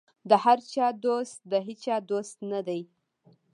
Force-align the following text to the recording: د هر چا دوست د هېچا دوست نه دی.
د 0.29 0.31
هر 0.43 0.59
چا 0.73 0.87
دوست 1.05 1.37
د 1.51 1.53
هېچا 1.67 1.95
دوست 2.09 2.37
نه 2.51 2.59
دی. 2.67 2.81